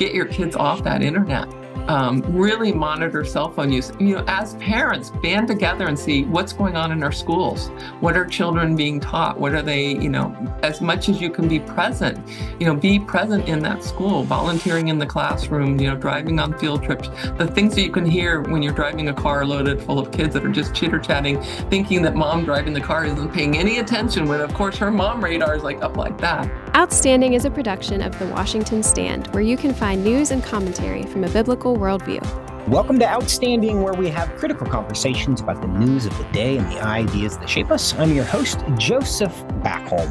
[0.00, 1.46] get your kids off that internet
[1.88, 3.92] um, really monitor cell phone use.
[3.98, 7.68] You know, as parents, band together and see what's going on in our schools.
[8.00, 9.38] What are children being taught?
[9.38, 12.18] What are they, you know, as much as you can be present,
[12.58, 16.58] you know, be present in that school, volunteering in the classroom, you know, driving on
[16.58, 17.08] field trips,
[17.38, 20.34] the things that you can hear when you're driving a car loaded full of kids
[20.34, 21.40] that are just chitter chatting,
[21.70, 25.22] thinking that mom driving the car isn't paying any attention when, of course, her mom
[25.22, 26.50] radar is like up like that.
[26.76, 31.02] Outstanding is a production of The Washington Stand, where you can find news and commentary
[31.04, 32.20] from a biblical worldview.
[32.68, 36.70] Welcome to Outstanding, where we have critical conversations about the news of the day and
[36.70, 37.94] the ideas that shape us.
[37.94, 39.32] I'm your host, Joseph
[39.64, 40.10] Backholm.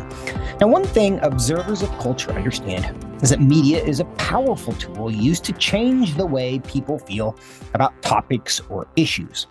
[0.59, 5.45] Now, one thing observers of culture understand is that media is a powerful tool used
[5.45, 7.37] to change the way people feel
[7.75, 9.45] about topics or issues.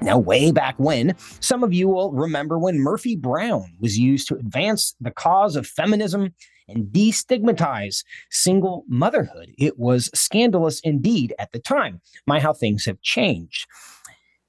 [0.00, 4.36] Now, way back when, some of you will remember when Murphy Brown was used to
[4.36, 6.34] advance the cause of feminism
[6.72, 9.52] and destigmatize single motherhood.
[9.58, 12.00] It was scandalous indeed at the time.
[12.26, 13.66] My, how things have changed.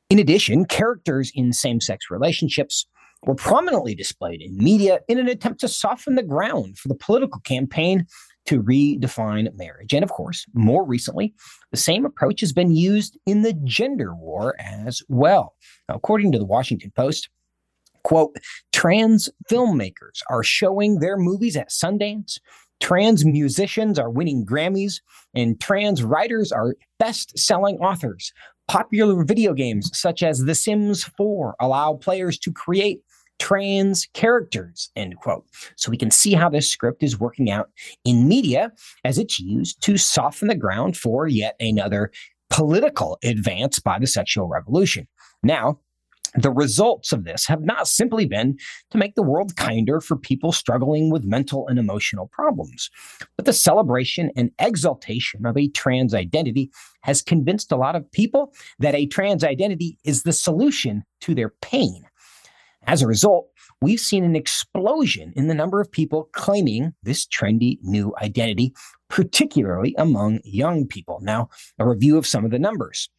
[0.10, 2.86] In addition, characters in same sex relationships
[3.26, 7.40] were prominently displayed in media in an attempt to soften the ground for the political
[7.42, 8.06] campaign
[8.46, 9.94] to redefine marriage.
[9.94, 11.34] And of course, more recently,
[11.72, 15.56] the same approach has been used in the gender war as well.
[15.88, 17.30] Now, according to the Washington Post,
[18.04, 18.36] quote,
[18.72, 22.40] trans filmmakers are showing their movies at Sundance,
[22.80, 25.02] trans musicians are winning Grammys,
[25.34, 28.34] and trans writers are best selling authors.
[28.68, 33.02] Popular video games such as The Sims 4 allow players to create
[33.40, 35.46] trans characters, end quote.
[35.76, 37.70] So we can see how this script is working out
[38.06, 38.72] in media
[39.04, 42.12] as it's used to soften the ground for yet another
[42.50, 45.08] political advance by the sexual revolution.
[45.42, 45.80] Now,
[46.36, 48.58] the results of this have not simply been
[48.92, 52.90] to make the world kinder for people struggling with mental and emotional problems,
[53.36, 58.53] but the celebration and exaltation of a trans identity has convinced a lot of people
[58.80, 62.03] that a trans identity is the solution to their pain.
[62.86, 63.47] As a result,
[63.81, 68.74] we've seen an explosion in the number of people claiming this trendy new identity,
[69.09, 71.19] particularly among young people.
[71.22, 73.09] Now, a review of some of the numbers.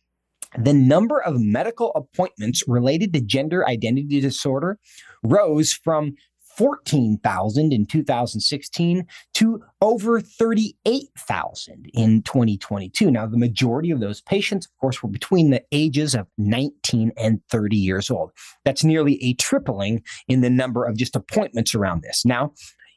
[0.59, 4.79] The number of medical appointments related to gender identity disorder
[5.23, 6.15] rose from
[6.57, 13.11] 14,000 in 2016 to over 38,000 in 2022.
[13.11, 17.41] Now, the majority of those patients, of course, were between the ages of 19 and
[17.51, 18.31] 30 years old.
[18.65, 22.25] That's nearly a tripling in the number of just appointments around this.
[22.25, 22.53] Now,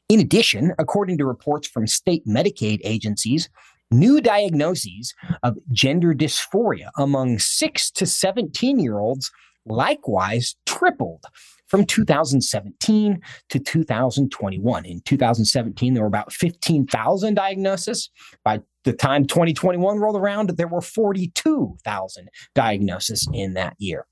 [0.10, 3.50] in addition, according to reports from state Medicaid agencies,
[3.92, 9.32] new diagnoses of gender dysphoria among 6 to 17 year olds
[9.66, 11.24] likewise tripled
[11.68, 14.86] from 2017 to 2021.
[14.86, 18.10] In 2017, there were about 15,000 diagnoses.
[18.44, 24.06] By the time 2021 rolled around, there were 42,000 diagnoses in that year.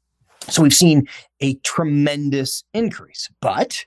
[0.50, 1.08] So we've seen
[1.40, 3.30] a tremendous increase.
[3.42, 3.86] But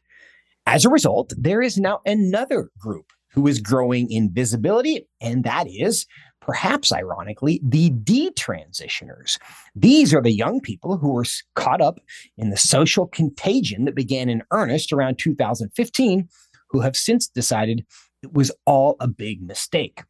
[0.67, 5.67] as a result, there is now another group who is growing in visibility, and that
[5.69, 6.07] is
[6.49, 9.39] perhaps ironically, the detransitioners.
[9.77, 12.01] These are the young people who were caught up
[12.39, 16.27] in the social contagion that began in earnest around 2015,
[16.71, 17.85] who have since decided
[18.23, 20.03] it was all a big mistake.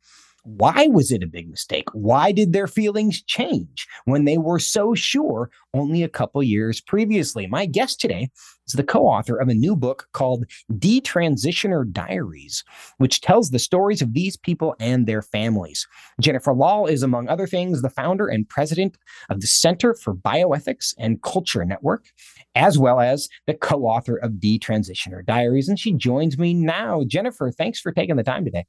[0.57, 1.89] Why was it a big mistake?
[1.93, 7.47] Why did their feelings change when they were so sure only a couple years previously?
[7.47, 8.31] My guest today
[8.67, 12.65] is the co author of a new book called Detransitioner Diaries,
[12.97, 15.87] which tells the stories of these people and their families.
[16.19, 18.97] Jennifer Lahl is, among other things, the founder and president
[19.29, 22.07] of the Center for Bioethics and Culture Network,
[22.55, 25.69] as well as the co author of Detransitioner Diaries.
[25.69, 27.05] And she joins me now.
[27.07, 28.65] Jennifer, thanks for taking the time today.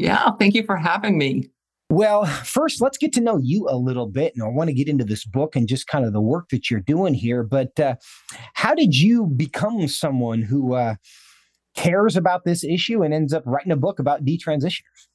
[0.00, 1.50] Yeah, thank you for having me.
[1.90, 4.32] Well, first, let's get to know you a little bit.
[4.34, 6.70] And I want to get into this book and just kind of the work that
[6.70, 7.42] you're doing here.
[7.42, 7.96] But uh,
[8.54, 10.94] how did you become someone who uh,
[11.76, 15.08] cares about this issue and ends up writing a book about detransitioners?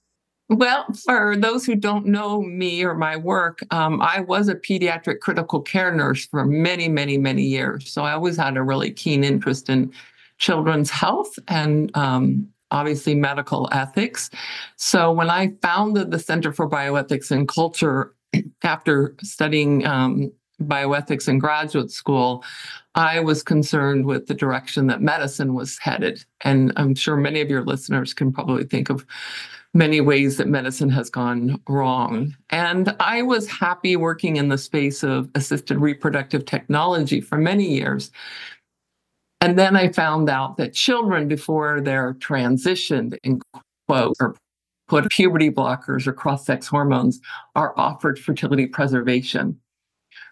[0.50, 5.20] Well, for those who don't know me or my work, um, I was a pediatric
[5.20, 7.91] critical care nurse for many, many, many years.
[7.91, 9.91] So I always had a really keen interest in
[10.37, 14.29] children's health and um, obviously medical ethics.
[14.76, 18.16] So when I founded the Center for Bioethics and Culture
[18.64, 20.32] after studying um,
[20.62, 22.44] bioethics in graduate school,
[22.96, 26.23] I was concerned with the direction that medicine was headed.
[26.41, 29.06] And I'm sure many of your listeners can probably think of
[29.73, 32.34] many ways that medicine has gone wrong.
[32.50, 38.09] And I was happy working in the space of assisted reproductive technology for many years.
[39.46, 43.40] And then I found out that children, before they're transitioned, in
[43.88, 44.36] quote, or
[44.88, 47.22] put puberty blockers or cross sex hormones
[47.56, 49.59] are offered fertility preservation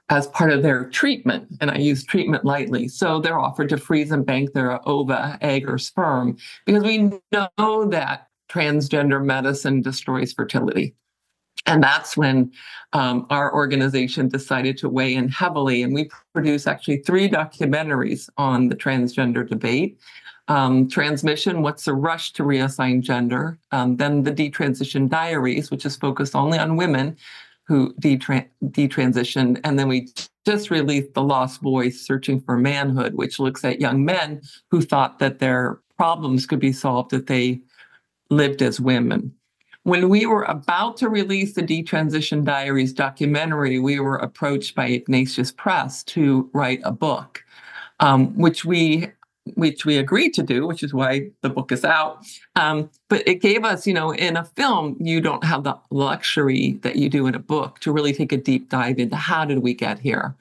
[0.10, 1.48] as part of their treatment.
[1.62, 2.88] And I use treatment lightly.
[2.88, 7.86] So they're offered to freeze and bank their ova, egg, or sperm because we know
[7.92, 10.96] that transgender medicine destroys fertility.
[11.66, 12.52] And that's when
[12.92, 15.82] um, our organization decided to weigh in heavily.
[15.82, 19.98] And we produce actually three documentaries on the transgender debate.
[20.50, 23.58] Um, Trans Mission, What's the Rush to Reassign Gender?
[23.72, 27.16] Um, then the Detransition Diaries, which is focused only on women
[27.66, 29.62] who detran- detransitioned.
[29.64, 30.10] And then we
[30.46, 35.20] just released The Lost Boys Searching for Manhood, which looks at young men who thought
[35.20, 37.62] that their problems could be solved if they
[38.30, 39.34] lived as women.
[39.84, 45.52] When we were about to release the Detransition Diaries documentary, we were approached by Ignatius
[45.52, 47.44] Press to write a book,
[48.00, 49.10] um, which we
[49.56, 52.26] which we agreed to do, which is why the book is out.
[52.56, 56.80] Um, but it gave us, you know, in a film, you don't have the luxury
[56.82, 59.58] that you do in a book to really take a deep dive into how did
[59.60, 60.34] we get here.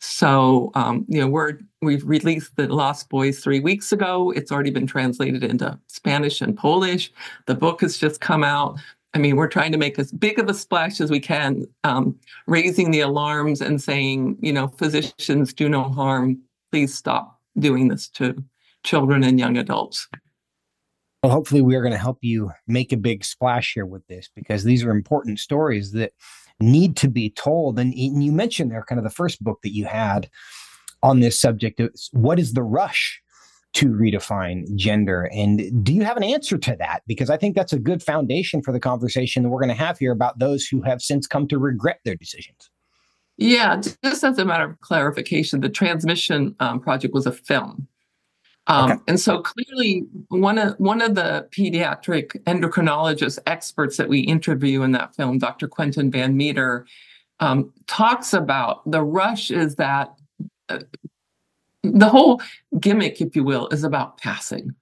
[0.00, 4.30] So, um, you know, we're we've released the Lost Boys three weeks ago.
[4.30, 7.12] It's already been translated into Spanish and Polish.
[7.46, 8.78] The book has just come out.
[9.12, 12.18] I mean, we're trying to make as big of a splash as we can, um,
[12.46, 16.40] raising the alarms and saying, you know, physicians do no harm.
[16.70, 18.42] Please stop doing this to
[18.84, 20.08] children and young adults.
[21.22, 24.30] Well, hopefully, we are going to help you make a big splash here with this
[24.34, 26.12] because these are important stories that
[26.60, 27.78] need to be told.
[27.78, 30.28] And, you mentioned there kind of the first book that you had
[31.02, 31.80] on this subject.
[32.12, 33.20] What is the rush
[33.72, 35.30] to redefine gender?
[35.32, 37.02] And do you have an answer to that?
[37.06, 39.98] Because I think that's a good foundation for the conversation that we're going to have
[39.98, 42.70] here about those who have since come to regret their decisions.
[43.36, 47.88] Yeah, just as a matter of clarification, the Trans Mission um, project was a film.
[48.66, 49.00] Um, okay.
[49.08, 54.92] And so clearly, one of one of the pediatric endocrinologist experts that we interview in
[54.92, 55.66] that film, Dr.
[55.66, 56.86] Quentin Van Meter,
[57.40, 60.14] um, talks about the rush is that
[60.68, 60.80] uh,
[61.82, 62.40] the whole
[62.78, 64.74] gimmick, if you will, is about passing.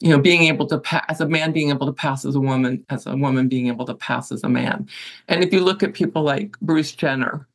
[0.00, 2.40] You know, being able to pass as a man, being able to pass as a
[2.40, 4.88] woman, as a woman being able to pass as a man.
[5.28, 7.48] And if you look at people like Bruce Jenner,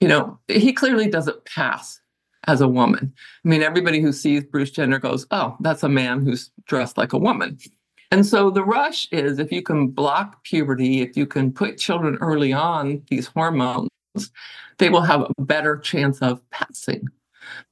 [0.00, 2.00] you know, he clearly doesn't pass
[2.46, 3.12] as a woman.
[3.44, 7.12] I mean, everybody who sees Bruce Jenner goes, oh, that's a man who's dressed like
[7.12, 7.58] a woman.
[8.10, 12.16] And so the rush is if you can block puberty, if you can put children
[12.20, 13.90] early on these hormones,
[14.78, 17.08] they will have a better chance of passing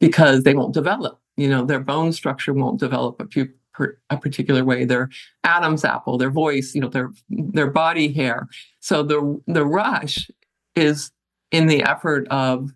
[0.01, 1.21] because they won't develop.
[1.37, 4.85] You know, their bone structure won't develop a, pu- a particular way.
[4.85, 5.11] Their
[5.45, 8.49] Adam's apple, their voice, you know, their their body hair.
[8.81, 10.31] So the the rush
[10.77, 11.11] is
[11.51, 12.71] in the effort of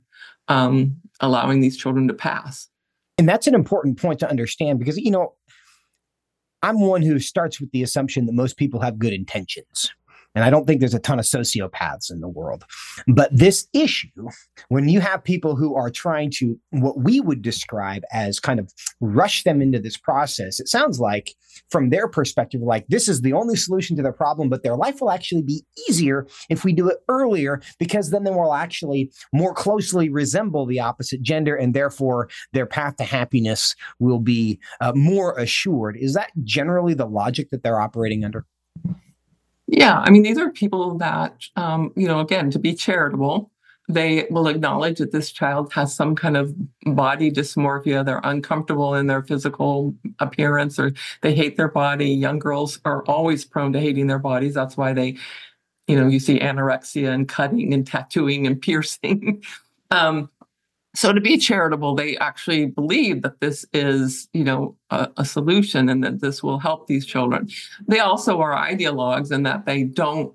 [0.48, 2.68] um, allowing these children to pass.
[3.16, 5.34] And that's an important point to understand because, you know,
[6.62, 9.92] I'm one who starts with the assumption that most people have good intentions.
[10.34, 12.64] And I don't think there's a ton of sociopaths in the world.
[13.06, 14.28] But this issue,
[14.68, 18.72] when you have people who are trying to, what we would describe as kind of
[19.00, 21.34] rush them into this process, it sounds like
[21.70, 25.00] from their perspective, like this is the only solution to their problem, but their life
[25.00, 29.54] will actually be easier if we do it earlier because then they will actually more
[29.54, 35.36] closely resemble the opposite gender and therefore their path to happiness will be uh, more
[35.38, 35.96] assured.
[35.98, 38.46] Is that generally the logic that they're operating under?
[39.68, 43.50] Yeah, I mean, these are people that, um, you know, again, to be charitable,
[43.90, 46.54] they will acknowledge that this child has some kind of
[46.86, 48.04] body dysmorphia.
[48.04, 52.08] They're uncomfortable in their physical appearance or they hate their body.
[52.10, 54.54] Young girls are always prone to hating their bodies.
[54.54, 55.16] That's why they,
[55.88, 59.42] you know, you see anorexia and cutting and tattooing and piercing.
[59.90, 60.30] um,
[60.98, 65.88] so to be charitable, they actually believe that this is, you know, a, a, solution
[65.88, 67.48] and that this will help these children.
[67.86, 70.34] They also are ideologues in that they don't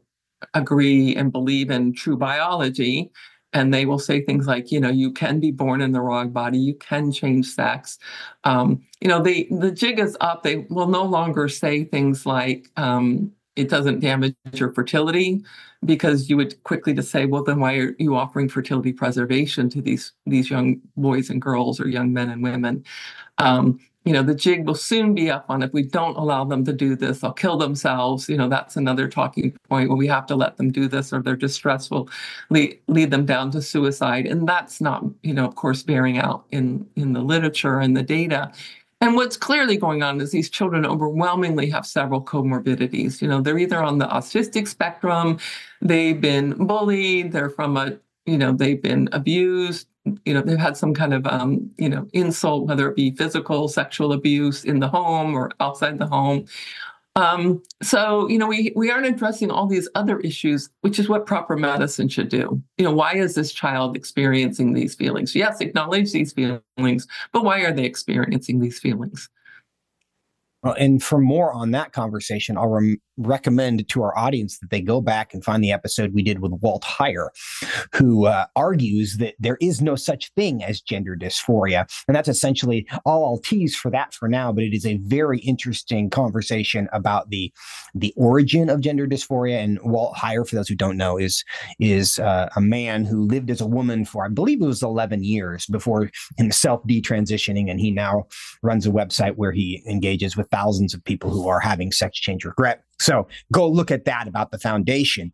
[0.53, 3.11] agree and believe in true biology.
[3.51, 6.29] And they will say things like, you know, you can be born in the wrong
[6.29, 7.99] body, you can change sex.
[8.45, 10.43] Um, you know, the the jig is up.
[10.43, 15.43] They will no longer say things like, um, it doesn't damage your fertility
[15.85, 19.81] because you would quickly to say well then why are you offering fertility preservation to
[19.81, 22.83] these these young boys and girls or young men and women?
[23.37, 26.65] Um, you know the jig will soon be up on if we don't allow them
[26.65, 28.27] to do this they'll kill themselves.
[28.27, 31.21] You know that's another talking point where we have to let them do this or
[31.21, 32.09] their distress will
[32.49, 34.25] lead, lead them down to suicide.
[34.25, 38.03] And that's not you know of course bearing out in in the literature and the
[38.03, 38.51] data
[39.03, 43.21] and what's clearly going on is these children overwhelmingly have several comorbidities.
[43.21, 45.39] You know, they're either on the autistic spectrum,
[45.81, 49.89] they've been bullied, they're from a, you know, they've been abused,
[50.23, 53.67] you know, they've had some kind of, um, you know, insult, whether it be physical,
[53.67, 56.45] sexual abuse in the home or outside the home.
[57.15, 61.27] Um, so, you know, we, we aren't addressing all these other issues, which is what
[61.27, 62.61] proper medicine should do.
[62.77, 65.35] You know, why is this child experiencing these feelings?
[65.35, 69.29] Yes, acknowledge these feelings, but why are they experiencing these feelings?
[70.63, 74.81] Well, and for more on that conversation, I'll rem- recommend to our audience that they
[74.81, 77.29] go back and find the episode we did with Walt Heyer,
[77.93, 81.85] who uh, argues that there is no such thing as gender dysphoria.
[82.07, 85.39] And that's essentially all I'll tease for that for now, but it is a very
[85.39, 87.51] interesting conversation about the
[87.93, 89.63] the origin of gender dysphoria.
[89.63, 91.43] And Walt Heyer, for those who don't know, is
[91.79, 95.23] is uh, a man who lived as a woman for I believe it was 11
[95.23, 98.27] years before himself detransitioning, and he now
[98.61, 102.45] runs a website where he engages with thousands of people who are having sex change
[102.45, 102.83] regret.
[102.99, 105.31] So go look at that about the foundation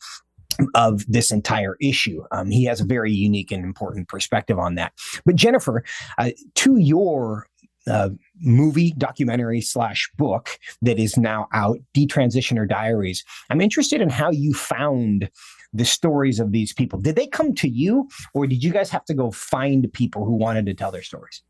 [0.75, 2.23] of this entire issue.
[2.31, 4.93] Um, he has a very unique and important perspective on that.
[5.25, 5.83] But Jennifer,
[6.17, 7.47] uh, to your
[7.87, 8.09] uh,
[8.41, 13.23] movie documentary slash book that is now out, Detransitioner Diaries.
[13.49, 15.29] I'm interested in how you found
[15.73, 16.99] the stories of these people.
[16.99, 20.35] Did they come to you, or did you guys have to go find people who
[20.35, 21.41] wanted to tell their stories?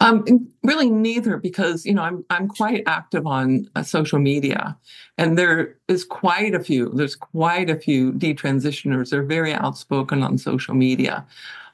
[0.00, 0.24] Um,
[0.62, 4.76] really neither, because you know I'm I'm quite active on uh, social media,
[5.16, 6.90] and there is quite a few.
[6.90, 9.08] There's quite a few detransitioners.
[9.10, 11.24] They're very outspoken on social media.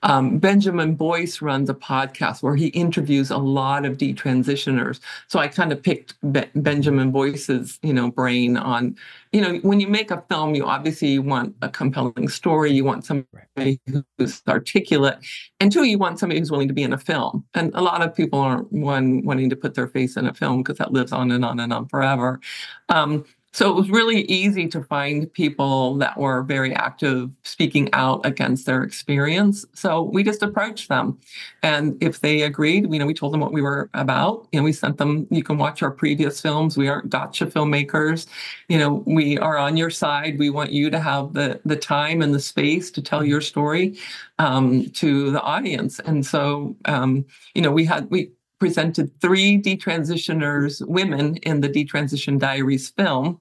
[0.02, 5.00] Um, Benjamin Boyce runs a podcast where he interviews a lot of detransitioners.
[5.28, 8.96] So I kind of picked Be- Benjamin Boyce's, you know, brain on,
[9.32, 12.72] you know, when you make a film, you obviously want a compelling story.
[12.72, 13.80] You want somebody
[14.18, 15.18] who's articulate,
[15.60, 17.44] and two, you want somebody who's willing to be in a film.
[17.54, 20.62] And a lot of people aren't one wanting to put their face in a film
[20.62, 22.40] because that lives on and on and on forever.
[22.88, 28.24] Um, so it was really easy to find people that were very active speaking out
[28.24, 29.66] against their experience.
[29.74, 31.18] So we just approached them.
[31.62, 34.72] And if they agreed, you know, we told them what we were about and we
[34.72, 36.78] sent them, you can watch our previous films.
[36.78, 38.26] We aren't gotcha filmmakers.
[38.68, 40.38] You know, we are on your side.
[40.38, 43.98] We want you to have the the time and the space to tell your story
[44.38, 45.98] um, to the audience.
[46.00, 48.30] And so um, you know, we had we
[48.62, 53.40] presented three detransitioners, women in the Detransition Diaries film.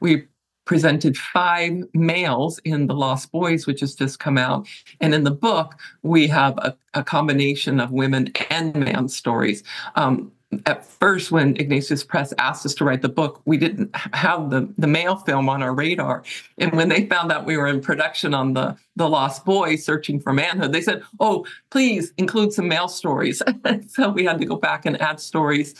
[0.00, 0.24] We
[0.64, 4.66] presented five males in The Lost Boys, which has just come out.
[4.98, 9.62] And in the book, we have a, a combination of women and man stories.
[9.94, 10.32] Um,
[10.66, 14.72] at first, when Ignatius Press asked us to write the book, we didn't have the,
[14.76, 16.24] the male film on our radar.
[16.58, 20.20] And when they found out we were in production on the, the Lost Boy Searching
[20.20, 23.42] for Manhood, they said, Oh, please include some male stories.
[23.88, 25.74] so we had to go back and add stories,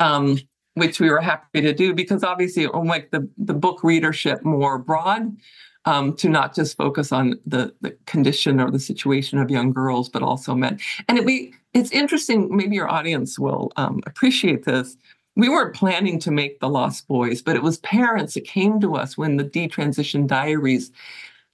[0.00, 0.38] um,
[0.74, 4.42] which we were happy to do because obviously it will make the, the book readership
[4.44, 5.36] more broad.
[5.84, 10.10] Um, to not just focus on the, the condition or the situation of young girls,
[10.10, 10.78] but also men.
[11.08, 14.96] And it, we it's interesting, maybe your audience will um, appreciate this.
[15.36, 18.96] We weren't planning to make The Lost Boys, but it was parents that came to
[18.96, 20.90] us when the Detransition Diaries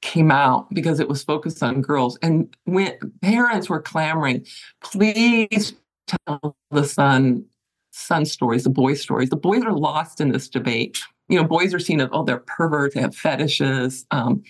[0.01, 2.19] came out because it was focused on girls.
[2.23, 4.47] And when parents were clamoring,
[4.83, 5.75] please
[6.07, 7.45] tell the son
[7.91, 9.31] son stories, the boy stories.
[9.31, 10.99] The boys are lost in this debate.
[11.29, 14.05] You know, boys are seen as, oh, they're perverts, they have fetishes.
[14.11, 14.43] Um,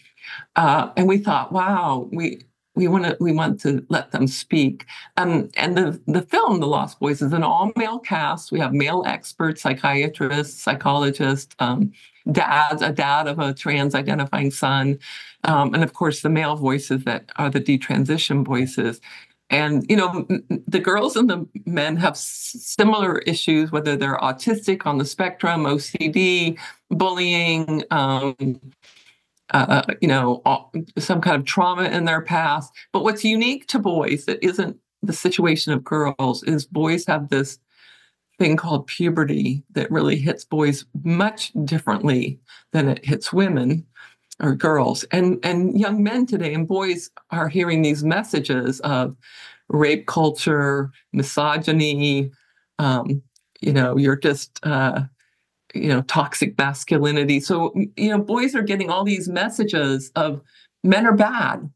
[0.56, 2.40] uh, and we thought, wow, we
[2.74, 4.86] we want to we want to let them speak.
[5.16, 8.52] Um, and the the film, The Lost Boys, is an all male cast.
[8.52, 11.92] We have male experts, psychiatrists, psychologists, um,
[12.30, 14.98] dads, a dad of a trans identifying son,
[15.44, 19.00] um, and of course the male voices that are the detransition voices.
[19.50, 20.26] And you know,
[20.66, 26.58] the girls and the men have similar issues, whether they're autistic on the spectrum, OCD,
[26.90, 28.60] bullying, um,
[29.50, 30.42] uh, you know,
[30.98, 32.72] some kind of trauma in their past.
[32.92, 37.58] But what's unique to boys that isn't the situation of girls is boys have this
[38.38, 42.38] thing called puberty that really hits boys much differently
[42.72, 43.86] than it hits women
[44.40, 49.14] or girls and and young men today and boys are hearing these messages of
[49.68, 52.32] rape culture misogyny
[52.80, 53.22] um,
[53.60, 55.02] you know you're just uh,
[55.74, 60.40] you know toxic masculinity so you know boys are getting all these messages of
[60.82, 61.68] men are bad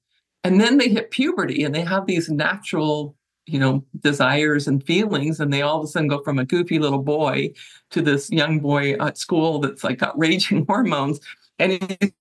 [0.45, 5.40] and then they hit puberty and they have these natural you know desires and feelings
[5.40, 7.50] and they all of a sudden go from a goofy little boy
[7.90, 11.21] to this young boy at school that's like got raging hormones
[11.59, 12.12] and he's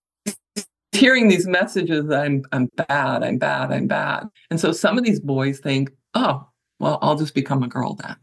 [0.98, 4.28] hearing these messages I'm I'm bad, I'm bad, I'm bad.
[4.50, 6.48] And so some of these boys think, oh,
[6.80, 8.16] well, I'll just become a girl then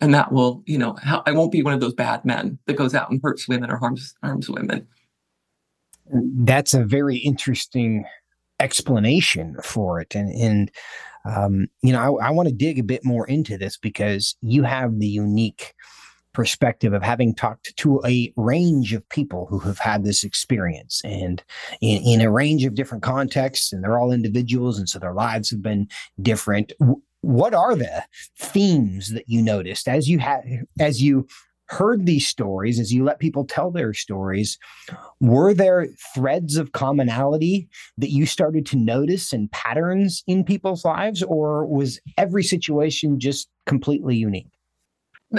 [0.00, 2.94] and that will you know i won't be one of those bad men that goes
[2.94, 4.86] out and hurts women or harms harms women
[6.44, 8.04] that's a very interesting
[8.58, 10.70] explanation for it and and
[11.24, 14.62] um, you know i, I want to dig a bit more into this because you
[14.62, 15.74] have the unique
[16.32, 21.42] perspective of having talked to a range of people who have had this experience and
[21.80, 25.50] in, in a range of different contexts, and they're all individuals, and so their lives
[25.50, 25.88] have been
[26.22, 26.72] different.
[27.22, 28.04] What are the
[28.38, 30.42] themes that you noticed as you had
[30.78, 31.26] as you
[31.70, 34.58] heard these stories, as you let people tell their stories,
[35.20, 41.22] were there threads of commonality that you started to notice and patterns in people's lives,
[41.22, 44.50] or was every situation just completely unique?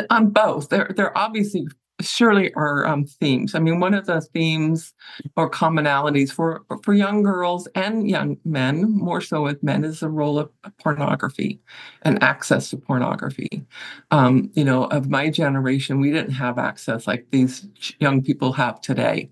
[0.10, 0.70] On both.
[0.70, 1.68] There, there obviously
[2.02, 3.56] surely are um, themes.
[3.56, 4.94] I mean, one of the themes
[5.36, 10.10] or commonalities for for young girls and young men, more so with men, is the
[10.10, 11.60] role of pornography
[12.04, 13.64] and access to pornography.
[14.12, 17.68] Um, you know, of my generation, we didn't have access like these
[18.00, 19.30] young people have today.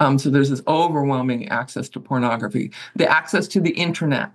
[0.00, 2.72] Um, so there's this overwhelming access to pornography.
[2.96, 4.30] The access to the internet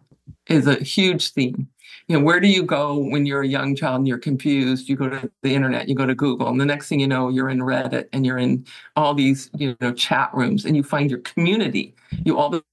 [0.48, 1.68] is a huge theme
[2.12, 4.90] you know, where do you go when you're a young child and you're confused?
[4.90, 7.30] You go to the internet, you go to Google, and the next thing you know,
[7.30, 8.66] you're in Reddit and you're in
[8.98, 11.96] all these, you know, chat rooms and you find your community.
[12.26, 12.64] You all of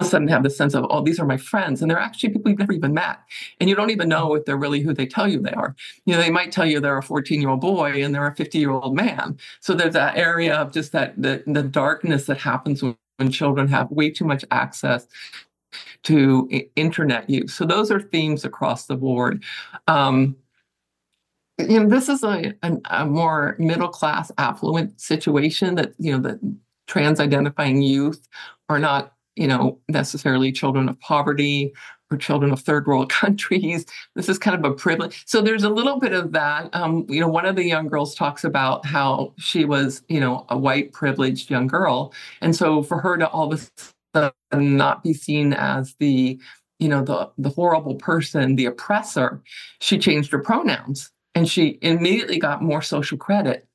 [0.00, 1.80] a sudden have the sense of, oh, these are my friends.
[1.80, 3.20] And they're actually people you've never even met.
[3.60, 5.76] And you don't even know if they're really who they tell you they are.
[6.04, 8.34] You know, they might tell you they're a 14 year old boy and they're a
[8.34, 9.38] 50 year old man.
[9.60, 13.68] So there's that area of just that the, the darkness that happens when, when children
[13.68, 15.06] have way too much access
[16.04, 17.54] to internet use.
[17.54, 19.42] So those are themes across the board.
[19.88, 20.36] Um,
[21.58, 26.18] you know, this is a, a, a more middle class, affluent situation that you know
[26.18, 26.40] that
[26.86, 28.26] trans identifying youth
[28.68, 31.72] are not you know necessarily children of poverty
[32.10, 33.86] or children of third world countries.
[34.14, 35.24] This is kind of a privilege.
[35.26, 36.74] So there's a little bit of that.
[36.74, 40.46] Um, you know, one of the young girls talks about how she was, you know,
[40.48, 43.82] a white privileged young girl, and so for her to all of a
[44.14, 46.38] and not be seen as the
[46.78, 49.42] you know the the horrible person the oppressor.
[49.80, 53.66] She changed her pronouns and she immediately got more social credit.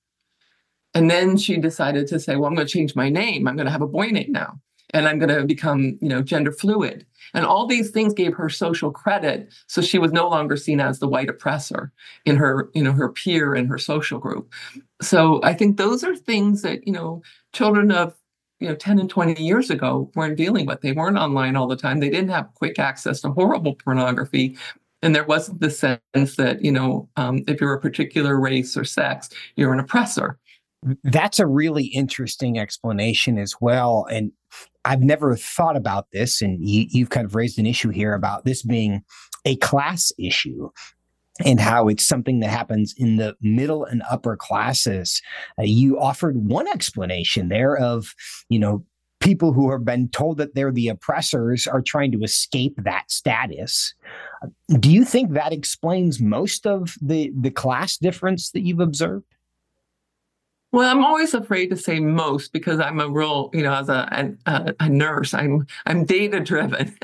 [0.94, 3.48] And then she decided to say well i'm going to change my name.
[3.48, 4.60] I'm going to have a boy name now
[4.94, 7.06] and i'm going to become you know gender fluid.
[7.34, 11.00] And all these things gave her social credit so she was no longer seen as
[11.00, 11.92] the white oppressor
[12.26, 14.52] in her you know her peer and her social group.
[15.02, 17.22] So i think those are things that you know
[17.54, 18.14] children of
[18.60, 20.82] you know 10 and 20 years ago weren't dealing with.
[20.82, 22.00] They weren't online all the time.
[22.00, 24.58] They didn't have quick access to horrible pornography.
[25.04, 28.84] And there wasn't the sense that you know um, if you're a particular race or
[28.84, 30.40] sex you're an oppressor.
[31.04, 34.06] That's a really interesting explanation as well.
[34.10, 34.32] And
[34.86, 36.42] i've never thought about this.
[36.42, 39.04] And you, you've kind of raised an issue here about this being
[39.46, 40.70] a class issue
[41.46, 45.22] and how it's something that happens in the middle and upper classes.
[45.60, 48.14] Uh, you offered one explanation there of,
[48.50, 48.84] you know,
[49.20, 53.94] people who have been told that they're the oppressors are trying to escape that status.
[54.44, 54.48] Uh,
[54.80, 59.26] do you think that explains most of the the class difference that you've observed?
[60.72, 64.36] Well, I'm always afraid to say most because I'm a real, you know, as a
[64.46, 66.96] a, a nurse, I'm I'm data driven.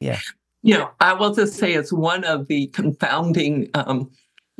[0.00, 0.20] yeah
[0.72, 4.10] know, I will just say it's one of the confounding um,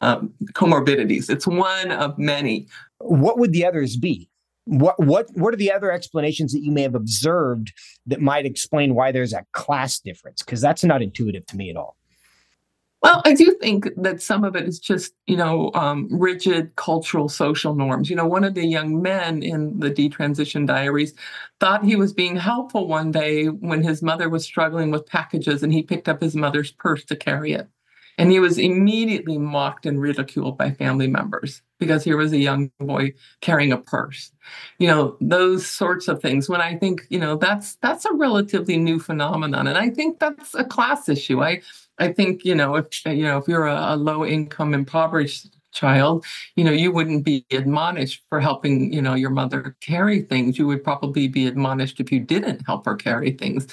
[0.03, 1.31] um, comorbidities.
[1.31, 2.69] It's one of many.
[2.99, 4.29] What would the others be?
[4.67, 7.73] What what what are the other explanations that you may have observed
[8.07, 10.43] that might explain why there's a class difference?
[10.43, 11.97] Because that's not intuitive to me at all.
[13.05, 17.29] Well, I do think that some of it is just, you know, um, rigid cultural
[17.29, 18.09] social norms.
[18.09, 21.13] You know, one of the young men in the detransition diaries
[21.61, 25.73] thought he was being helpful one day when his mother was struggling with packages and
[25.73, 27.69] he picked up his mother's purse to carry it.
[28.17, 32.71] And he was immediately mocked and ridiculed by family members because here was a young
[32.79, 34.31] boy carrying a purse.
[34.79, 36.49] You know, those sorts of things.
[36.49, 39.67] When I think, you know, that's that's a relatively new phenomenon.
[39.67, 41.43] And I think that's a class issue.
[41.43, 41.61] I
[41.99, 46.25] I think you know if you know if you're a, a low income impoverished child,
[46.57, 50.59] you know you wouldn't be admonished for helping you know your mother carry things.
[50.59, 53.67] You would probably be admonished if you didn't help her carry things.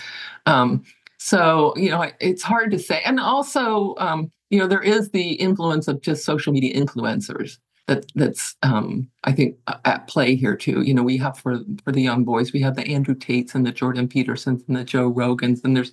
[0.46, 0.84] Um,
[1.18, 5.34] so you know it's hard to say, and also um, you know there is the
[5.34, 7.58] influence of just social media influencers
[7.88, 10.82] that that's um, I think at play here too.
[10.82, 13.66] You know, we have for for the young boys, we have the Andrew Tates and
[13.66, 15.92] the Jordan Petersons and the Joe Rogans, and there's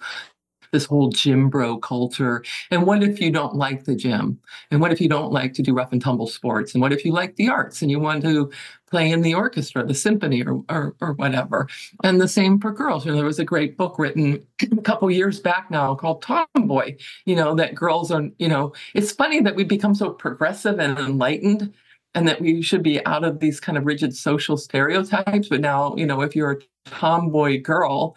[0.72, 2.44] this whole gym bro culture.
[2.70, 4.38] And what if you don't like the gym?
[4.70, 6.74] And what if you don't like to do rough and tumble sports?
[6.74, 8.50] And what if you like the arts and you want to
[8.90, 11.68] play in the orchestra, the symphony, or or, or whatever?
[12.04, 13.04] And the same for girls.
[13.04, 16.96] You know, there was a great book written a couple years back now called Tomboy.
[17.26, 18.28] You know that girls are.
[18.38, 21.72] You know, it's funny that we become so progressive and enlightened
[22.14, 25.48] and that we should be out of these kind of rigid social stereotypes.
[25.48, 28.16] But now, you know, if you're a tomboy girl,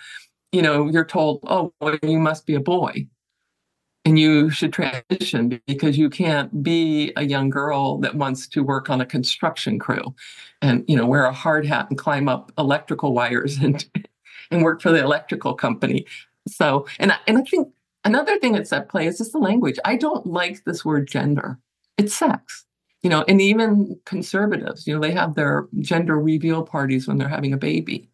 [0.51, 3.07] you know, you're told, oh, well, you must be a boy.
[4.05, 8.89] and you should transition because you can't be a young girl that wants to work
[8.89, 10.15] on a construction crew
[10.61, 13.85] and you know wear a hard hat and climb up electrical wires and
[14.51, 16.05] and work for the electrical company.
[16.47, 17.69] So and I, and I think
[18.03, 19.77] another thing that's at play is just the language.
[19.85, 21.59] I don't like this word gender.
[21.97, 22.65] It's sex.
[23.03, 27.27] You know and even conservatives you know they have their gender reveal parties when they're
[27.27, 28.07] having a baby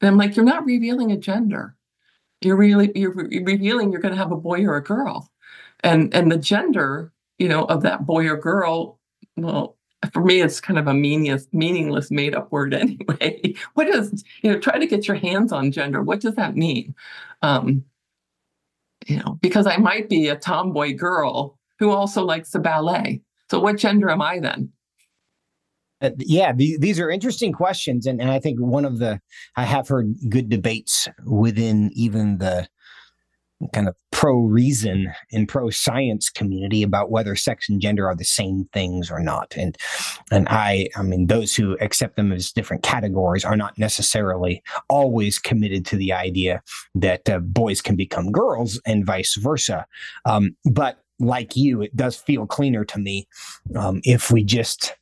[0.00, 1.76] and i'm like you're not revealing a gender.
[2.40, 5.30] You're really you're revealing you're going to have a boy or a girl.
[5.80, 8.98] And and the gender you know of that boy or girl
[9.36, 9.76] well
[10.12, 13.54] for me it's kind of a meaningless meaningless made up word anyway.
[13.74, 16.02] What does you know try to get your hands on gender.
[16.02, 16.94] What does that mean?
[17.42, 17.84] Um
[19.06, 23.22] you know because i might be a tomboy girl who also likes the ballet.
[23.50, 24.70] So what gender am i then
[26.04, 29.20] uh, yeah, the, these are interesting questions, and, and I think one of the
[29.56, 32.68] I have heard good debates within even the
[33.72, 38.24] kind of pro reason and pro science community about whether sex and gender are the
[38.24, 39.54] same things or not.
[39.56, 39.76] And
[40.30, 45.38] and i i mean those who accept them as different categories are not necessarily always
[45.38, 46.62] committed to the idea
[46.94, 49.86] that uh, boys can become girls and vice versa.
[50.24, 53.28] Um, but like you it does feel cleaner to me
[53.76, 54.96] um, if we just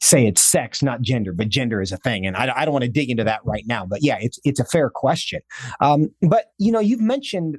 [0.00, 2.26] say it's sex, not gender, but gender is a thing.
[2.26, 3.84] And I, I don't want to dig into that right now.
[3.84, 5.40] But yeah, it's it's a fair question.
[5.80, 7.58] Um, but you know, you've mentioned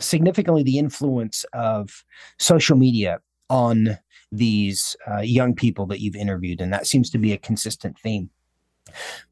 [0.00, 2.04] significantly the influence of
[2.38, 3.20] social media
[3.50, 3.98] on
[4.32, 8.30] these uh, young people that you've interviewed, and that seems to be a consistent theme.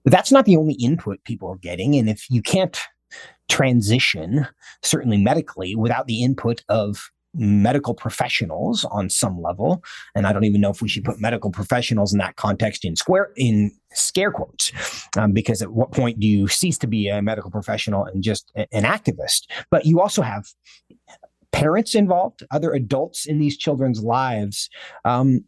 [0.05, 2.79] But that's not the only input people are getting, and if you can't
[3.49, 4.47] transition,
[4.83, 9.83] certainly medically, without the input of medical professionals on some level
[10.15, 12.95] and i don't even know if we should put medical professionals in that context in
[12.95, 14.73] square in scare quotes
[15.17, 18.51] um, because at what point do you cease to be a medical professional and just
[18.57, 19.43] an activist?
[19.71, 20.45] But you also have
[21.53, 24.69] parents involved other adults in these children's lives.
[25.05, 25.45] Um,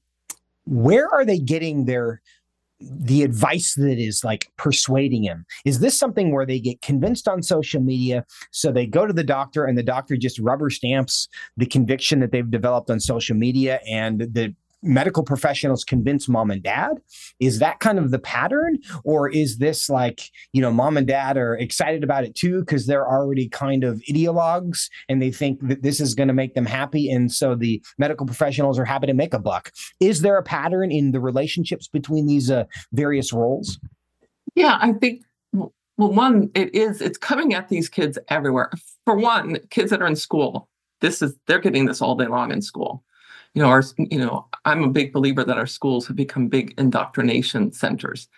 [0.66, 2.20] where are they getting their
[2.80, 5.46] the advice that is like persuading him.
[5.64, 9.24] Is this something where they get convinced on social media so they go to the
[9.24, 13.80] doctor and the doctor just rubber stamps the conviction that they've developed on social media
[13.88, 14.54] and the
[14.84, 16.98] medical professionals convince mom and dad?
[17.40, 18.78] Is that kind of the pattern?
[19.04, 22.86] Or is this like you know mom and dad are excited about it too because
[22.86, 26.66] they're already kind of ideologues and they think that this is going to make them
[26.66, 29.72] happy and so the medical professionals are happy to make a buck?
[30.00, 33.78] Is there a pattern in the relationships between these uh, various roles?
[34.54, 38.70] Yeah i think well one it is it's coming at these kids everywhere.
[39.04, 40.68] For one kids that are in school
[41.00, 43.04] this is they're getting this all day long in school
[43.54, 46.74] you know, our, you know, I'm a big believer that our schools have become big
[46.76, 48.28] indoctrination centers.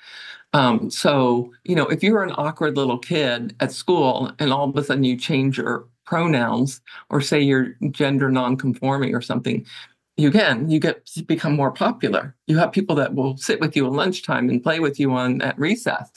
[0.53, 4.77] Um, so, you know, if you're an awkward little kid at school and all of
[4.77, 9.67] a sudden you change your pronouns or say you're gender nonconforming or something,
[10.17, 12.35] you can you get become more popular.
[12.47, 15.43] You have people that will sit with you at lunchtime and play with you on
[15.43, 16.11] at recess.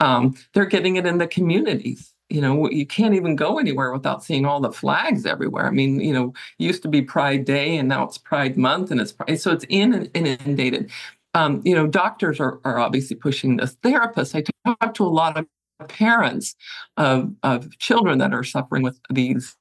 [0.00, 4.24] Um, they're getting it in the communities you know you can't even go anywhere without
[4.24, 5.66] seeing all the flags everywhere.
[5.66, 9.00] I mean you know used to be pride day and now it's pride month and
[9.00, 10.90] it's pride, so it's in inundated.
[11.34, 13.76] Um, you know doctors are, are obviously pushing this.
[13.76, 15.46] Therapists i talk to a lot of
[15.88, 16.54] parents
[16.96, 19.56] of, of children that are suffering with these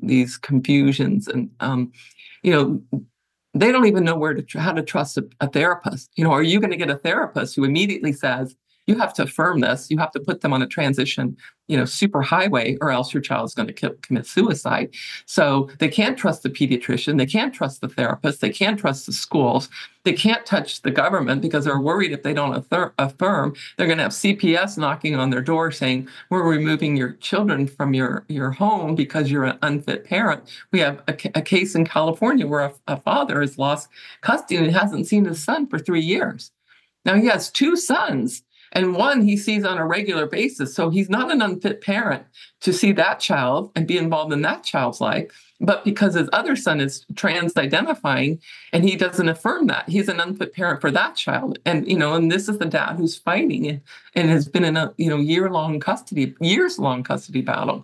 [0.00, 1.92] these confusions and um,
[2.42, 3.00] you know
[3.54, 6.10] they don't even know where to how to trust a, a therapist.
[6.16, 8.54] You know are you going to get a therapist who immediately says
[8.86, 9.90] you have to affirm this.
[9.90, 11.36] You have to put them on a transition
[11.68, 14.90] you know super highway or else your child is going to commit suicide.
[15.26, 19.12] So they can't trust the pediatrician they can't trust the therapist they can't trust the
[19.12, 19.68] schools
[20.04, 22.64] they can't touch the government because they're worried if they don't
[22.98, 27.66] affirm they're going to have cps knocking on their door saying we're removing your children
[27.66, 30.42] from your your home because you're an unfit parent.
[30.72, 33.88] We have a, a case in california where a, a father has lost
[34.20, 36.52] custody and hasn't seen his son for three years.
[37.04, 38.42] Now he has two sons
[38.76, 40.74] and one he sees on a regular basis.
[40.74, 42.24] So he's not an unfit parent
[42.60, 45.32] to see that child and be involved in that child's life.
[45.60, 48.38] But because his other son is trans identifying
[48.74, 51.58] and he doesn't affirm that, he's an unfit parent for that child.
[51.64, 53.80] And, you know, and this is the dad who's fighting and,
[54.14, 57.82] and has been in a, you know, year long custody, years long custody battle.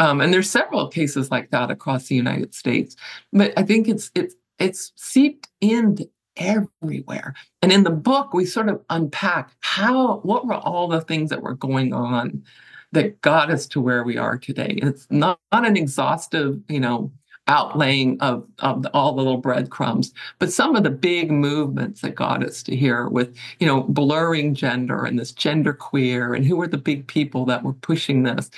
[0.00, 2.96] Um, and there's several cases like that across the United States.
[3.32, 7.34] But I think it's, it's, it's seeped into everywhere.
[7.60, 11.42] And in the book, we sort of unpack how, what were all the things that
[11.42, 12.44] were going on
[12.92, 14.78] that got us to where we are today.
[14.82, 17.10] It's not, not an exhaustive, you know,
[17.48, 22.44] outlaying of, of all the little breadcrumbs, but some of the big movements that got
[22.44, 26.68] us to here with, you know, blurring gender and this gender queer and who were
[26.68, 28.48] the big people that were pushing this.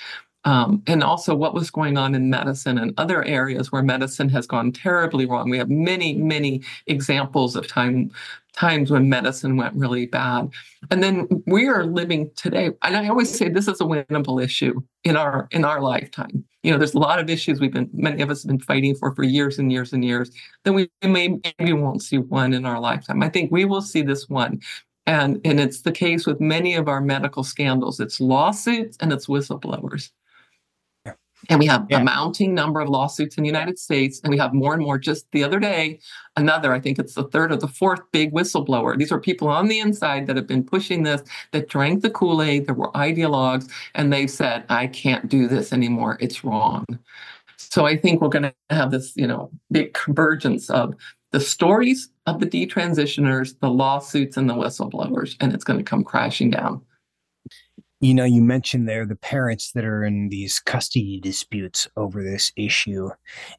[0.44, 4.46] Um, and also what was going on in medicine and other areas where medicine has
[4.46, 5.48] gone terribly wrong.
[5.48, 8.10] We have many, many examples of time
[8.52, 10.48] times when medicine went really bad.
[10.90, 14.80] And then we are living today, and I always say this is a winnable issue
[15.02, 16.44] in our in our lifetime.
[16.62, 18.94] You know, there's a lot of issues we've been many of us have been fighting
[18.94, 20.30] for for years and years and years.
[20.64, 23.22] Then we may, maybe won't see one in our lifetime.
[23.22, 24.60] I think we will see this one.
[25.06, 28.00] And, and it's the case with many of our medical scandals.
[28.00, 30.10] It's lawsuits and it's whistleblowers.
[31.48, 32.00] And we have yeah.
[32.00, 34.98] a mounting number of lawsuits in the United States, and we have more and more.
[34.98, 36.00] Just the other day,
[36.36, 38.96] another, I think it's the third or the fourth big whistleblower.
[38.96, 42.42] These are people on the inside that have been pushing this, that drank the Kool
[42.42, 46.16] Aid, that were ideologues, and they've said, I can't do this anymore.
[46.20, 46.84] It's wrong.
[47.56, 50.94] So I think we're going to have this, you know, big convergence of
[51.32, 56.04] the stories of the detransitioners, the lawsuits, and the whistleblowers, and it's going to come
[56.04, 56.80] crashing down
[58.04, 62.52] you know, you mentioned there the parents that are in these custody disputes over this
[62.54, 63.08] issue.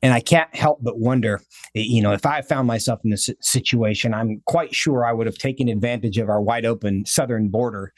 [0.04, 1.42] And I can't help but wonder,
[1.74, 5.40] you know, if I found myself in this situation, I'm quite sure I would have
[5.40, 7.92] taken advantage of our wide open southern border.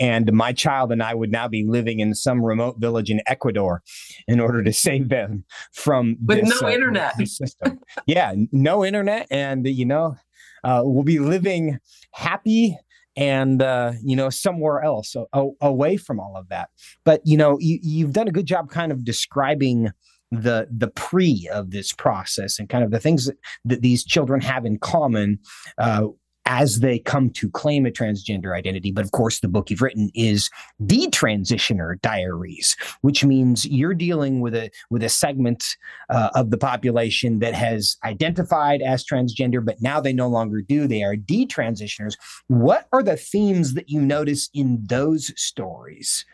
[0.00, 3.84] And my child and I would now be living in some remote village in Ecuador
[4.26, 7.28] in order to save them from With this, no uh, internet.
[7.28, 7.78] system.
[8.06, 9.28] yeah, no internet.
[9.30, 10.16] And, you know,
[10.64, 11.78] uh, we'll be living
[12.10, 12.76] happy
[13.16, 15.14] and uh, you know somewhere else
[15.60, 16.70] away from all of that.
[17.04, 19.90] But you know you, you've done a good job kind of describing
[20.30, 24.40] the the pre of this process and kind of the things that, that these children
[24.40, 25.38] have in common
[25.78, 26.06] uh,
[26.46, 28.90] as they come to claim a transgender identity.
[28.90, 30.50] But of course, the book you've written is
[30.82, 35.64] detransitioner diaries, which means you're dealing with a with a segment
[36.10, 40.86] uh, of the population that has identified as transgender, but now they no longer do.
[40.86, 42.16] They are detransitioners.
[42.48, 46.24] What are the themes that you notice in those stories?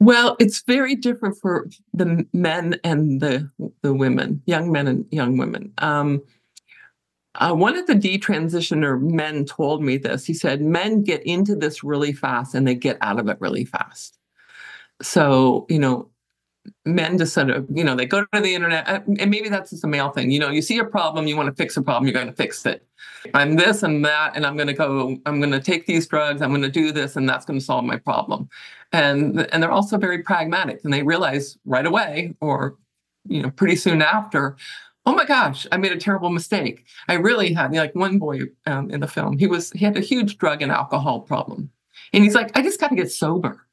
[0.00, 3.50] Well, it's very different for the men and the
[3.82, 5.72] the women, young men and young women.
[5.78, 6.22] Um,
[7.36, 10.24] uh, one of the detransitioner men told me this.
[10.24, 13.64] He said, Men get into this really fast and they get out of it really
[13.64, 14.18] fast.
[15.00, 16.10] So, you know,
[16.84, 19.70] men just sort of, you know, they go to the internet, uh, and maybe that's
[19.70, 20.30] just a male thing.
[20.30, 22.32] You know, you see a problem, you want to fix a problem, you're going to
[22.32, 22.86] fix it.
[23.34, 26.42] I'm this and that, and I'm going to go, I'm going to take these drugs,
[26.42, 28.48] I'm going to do this, and that's going to solve my problem.
[28.92, 32.76] And and they're also very pragmatic, and they realize right away, or
[33.26, 34.56] you know, pretty soon after,
[35.06, 36.86] oh my gosh, I made a terrible mistake.
[37.08, 39.38] I really had like one boy um, in the film.
[39.38, 41.70] He was he had a huge drug and alcohol problem,
[42.12, 43.66] and he's like, I just got to get sober.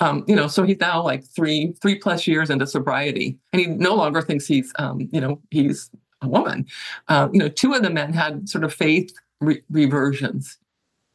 [0.00, 3.66] Um, you know, so he's now like three three plus years into sobriety, and he
[3.66, 5.90] no longer thinks he's um, you know he's
[6.22, 6.66] a woman.
[7.08, 10.58] Uh, you know, two of the men had sort of faith re- reversions.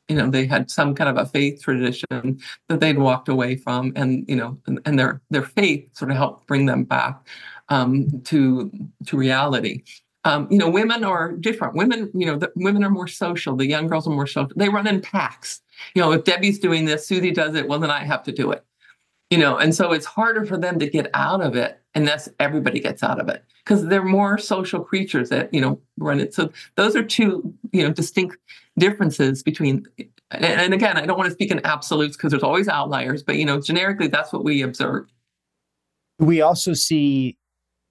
[0.08, 2.40] You know, they had some kind of a faith tradition
[2.70, 6.18] that they'd walked away from, and you know, and, and their their faith sort of
[6.18, 7.28] helped bring them back
[7.70, 8.72] um, to
[9.06, 9.84] to reality.
[10.24, 11.76] Um, you know, women are different.
[11.76, 13.56] Women, you know, the, women are more social.
[13.56, 14.52] The young girls are more social.
[14.58, 15.62] They run in packs.
[15.94, 17.68] You know, if Debbie's doing this, Susie does it.
[17.68, 18.66] Well, then I have to do it.
[19.30, 22.80] You know, and so it's harder for them to get out of it unless everybody
[22.80, 26.34] gets out of it because they're more social creatures that you know run it.
[26.34, 28.38] So those are two you know distinct
[28.78, 29.86] differences between.
[30.32, 33.38] And, and again, I don't want to speak in absolutes because there's always outliers, but
[33.38, 35.08] you know, generically, that's what we observe.
[36.20, 37.38] We also see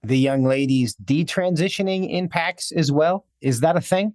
[0.07, 3.25] the young ladies detransitioning in packs as well?
[3.41, 4.13] Is that a thing?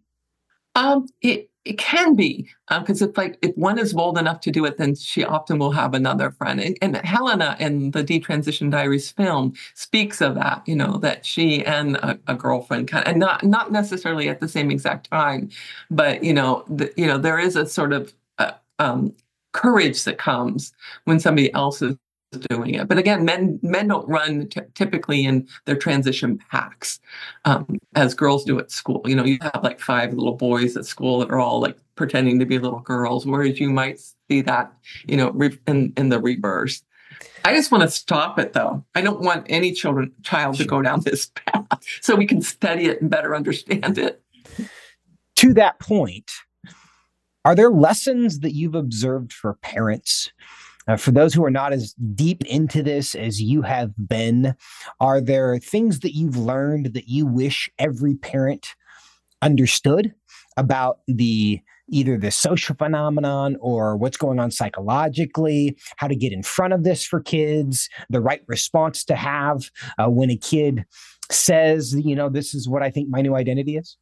[0.75, 4.51] Um, it it can be because um, if like if one is bold enough to
[4.51, 6.61] do it, then she often will have another friend.
[6.61, 10.63] And, and Helena in the Detransition Diaries film speaks of that.
[10.67, 14.41] You know that she and a, a girlfriend kind of, and not not necessarily at
[14.41, 15.51] the same exact time,
[15.91, 19.15] but you know the, you know there is a sort of uh, um,
[19.53, 20.73] courage that comes
[21.05, 21.97] when somebody else is
[22.39, 22.89] doing it.
[22.89, 27.01] But again, men men don't run t- typically in their transition packs
[27.45, 29.03] um, as girls do at school.
[29.05, 32.39] You know, you have like five little boys at school that are all like pretending
[32.39, 34.73] to be little girls, whereas you might see that,
[35.07, 36.83] you know, re- in in the reverse.
[37.45, 38.85] I just want to stop it though.
[38.95, 41.67] I don't want any children child to go down this path
[42.01, 44.23] so we can study it and better understand it.
[45.37, 46.31] To that point,
[47.45, 50.31] are there lessons that you've observed for parents
[50.89, 54.55] uh, for those who are not as deep into this as you have been,
[55.01, 58.75] are there things that you've learned that you wish every parent
[59.41, 60.13] understood
[60.57, 66.43] about the either the social phenomenon or what's going on psychologically, how to get in
[66.43, 70.85] front of this for kids, the right response to have uh, when a kid
[71.31, 73.97] says, you know, this is what I think my new identity is?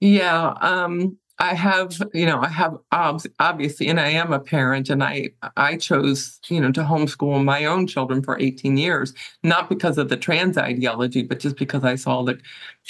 [0.00, 0.54] Yeah.
[0.60, 5.30] Um, I have, you know, I have obviously, and I am a parent, and I
[5.56, 10.10] I chose, you know, to homeschool my own children for 18 years, not because of
[10.10, 12.38] the trans ideology, but just because I saw the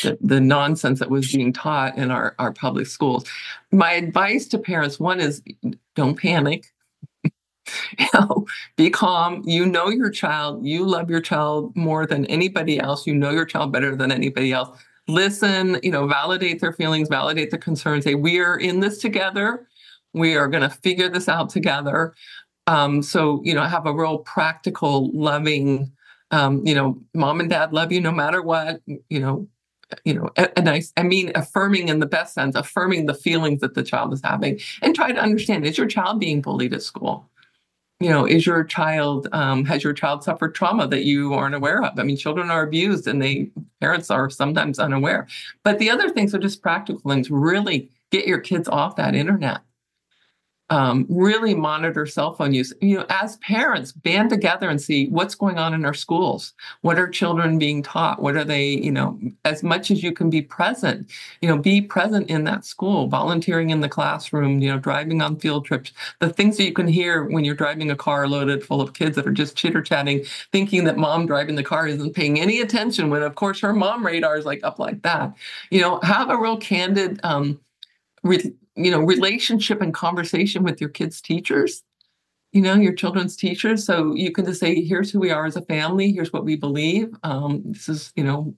[0.03, 3.25] the, the nonsense that was being taught in our our public schools.
[3.71, 5.43] My advice to parents, one is,
[5.95, 6.73] don't panic.
[7.99, 9.43] you know, be calm.
[9.47, 10.67] You know your child.
[10.67, 13.07] You love your child more than anybody else.
[13.07, 14.77] You know your child better than anybody else
[15.09, 19.67] listen, you know, validate their feelings, validate their concerns, say, we are in this together.
[20.13, 22.15] We are going to figure this out together.
[22.67, 25.93] Um, so, you know, have a real practical, loving,
[26.31, 29.49] um, you know, mom and dad love you no matter what, you know,
[30.05, 33.61] you know, a, a nice, I mean, affirming in the best sense, affirming the feelings
[33.61, 36.83] that the child is having and try to understand, is your child being bullied at
[36.83, 37.30] school?
[38.01, 41.83] You know is your child um, has your child suffered trauma that you aren't aware
[41.85, 41.99] of?
[41.99, 45.27] I mean children are abused and they parents are sometimes unaware.
[45.63, 49.61] But the other things are just practical things really get your kids off that internet
[50.71, 52.73] um, really monitor cell phone use.
[52.81, 56.55] You know, as parents, band together and see what's going on in our schools.
[56.83, 58.23] What are children being taught?
[58.23, 58.69] What are they?
[58.69, 61.11] You know, as much as you can be present.
[61.43, 64.61] You know, be present in that school, volunteering in the classroom.
[64.61, 65.93] You know, driving on field trips.
[66.21, 69.17] The things that you can hear when you're driving a car loaded full of kids
[69.17, 73.11] that are just chitter chatting, thinking that mom driving the car isn't paying any attention.
[73.11, 75.35] When of course her mom radar is like up like that.
[75.71, 77.19] You know, have a real candid.
[77.25, 77.61] Um,
[78.85, 81.83] you know relationship and conversation with your kids teachers
[82.53, 83.85] you know your children's teachers.
[83.85, 86.13] So you can just say here's who we are as a family.
[86.13, 87.15] Here's what we believe.
[87.23, 88.55] Um, this is you know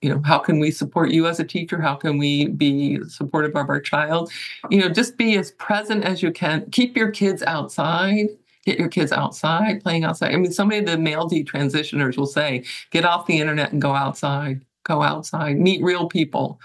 [0.00, 1.80] you know how can we support you as a teacher?
[1.80, 4.30] How can we be supportive of our child?
[4.70, 6.68] You know just be as present as you can.
[6.70, 8.28] Keep your kids outside.
[8.64, 10.32] Get your kids outside playing outside.
[10.32, 13.82] I mean so many of the male detransitioners will say get off the internet and
[13.82, 14.64] go outside.
[14.84, 15.58] Go outside.
[15.58, 16.60] Meet real people.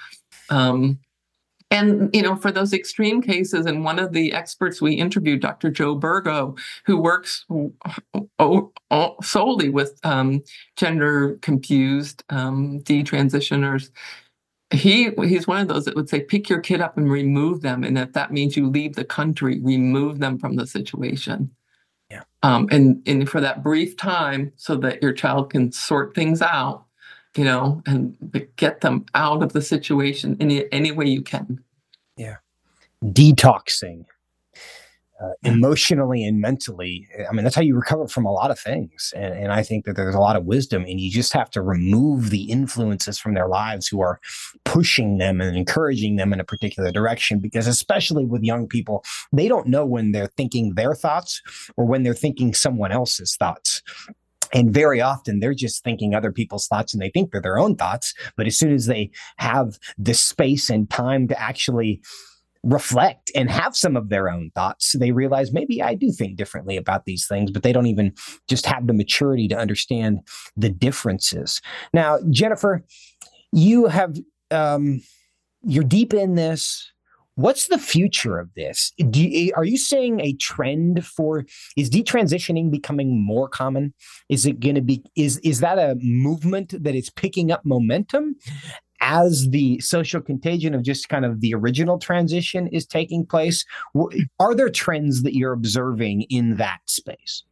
[0.49, 0.99] Um,
[1.71, 5.69] and you know, for those extreme cases, and one of the experts we interviewed, Dr.
[5.69, 6.55] Joe Burgo,
[6.85, 7.45] who works
[9.21, 10.43] solely with um,
[10.75, 13.91] gender confused um, detransitioners,
[14.71, 17.83] he he's one of those that would say pick your kid up and remove them,
[17.83, 21.51] and if that means you leave the country, remove them from the situation.
[22.09, 22.23] Yeah.
[22.41, 26.85] Um, and and for that brief time, so that your child can sort things out
[27.39, 28.17] you know, and
[28.57, 31.63] get them out of the situation in any way you can.
[32.17, 32.35] Yeah.
[33.01, 34.03] Detoxing.
[35.21, 37.07] Uh, emotionally and mentally.
[37.29, 39.13] I mean, that's how you recover from a lot of things.
[39.15, 41.61] And, and, I think that there's a lot of wisdom, and you just have to
[41.61, 44.21] remove the influences from their lives who are
[44.63, 47.39] pushing them and encouraging them in a particular direction.
[47.39, 51.41] Because, especially with young people, they don't know when they're thinking their thoughts
[51.75, 53.81] or when they're thinking someone else's thoughts.
[54.53, 57.75] And very often they're just thinking other people's thoughts and they think they're their own
[57.75, 58.13] thoughts.
[58.35, 62.01] But as soon as they have the space and time to actually
[62.63, 66.77] reflect and have some of their own thoughts, they realize maybe I do think differently
[66.77, 68.13] about these things, but they don't even
[68.47, 70.19] just have the maturity to understand
[70.57, 71.61] the differences.
[71.93, 72.83] Now, Jennifer,
[73.51, 74.17] you have,
[74.51, 75.01] um,
[75.63, 76.91] you're deep in this
[77.39, 78.91] What's the future of this?
[78.97, 81.45] You, eh, are you saying a trend for
[81.77, 83.93] is detransitioning becoming more common?
[84.27, 88.35] Is it going to be is is that a movement that is picking up momentum
[88.99, 93.63] as the social contagion of just kind of the original transition is taking place?
[94.37, 97.45] Are there trends that you're observing in that space?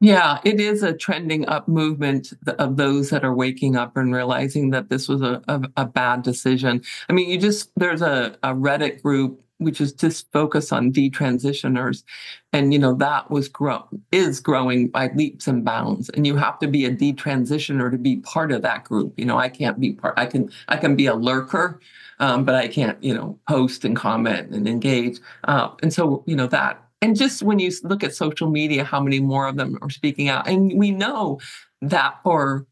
[0.00, 4.70] Yeah, it is a trending up movement of those that are waking up and realizing
[4.70, 6.82] that this was a, a, a bad decision.
[7.08, 12.04] I mean, you just, there's a, a Reddit group which is just focused on detransitioners.
[12.52, 16.08] And, you know, that was grow is growing by leaps and bounds.
[16.10, 19.14] And you have to be a detransitioner to be part of that group.
[19.16, 21.80] You know, I can't be part, I can, I can be a lurker,
[22.20, 25.18] um, but I can't, you know, post and comment and engage.
[25.44, 29.00] Uh, and so, you know, that and just when you look at social media, how
[29.00, 30.48] many more of them are speaking out?
[30.48, 31.40] And we know
[31.80, 32.66] that for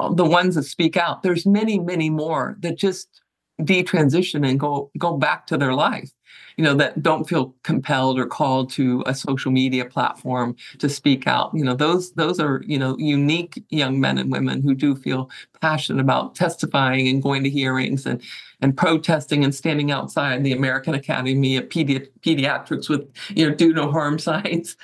[0.00, 3.22] um, the ones that speak out, there's many, many more that just
[3.60, 6.12] detransition and go go back to their life
[6.56, 11.26] you know that don't feel compelled or called to a social media platform to speak
[11.26, 14.94] out you know those those are you know unique young men and women who do
[14.94, 15.28] feel
[15.60, 18.22] passionate about testifying and going to hearings and
[18.60, 23.72] and protesting and standing outside the American Academy of Pedi- Pediatrics with you know do
[23.72, 24.76] no harm signs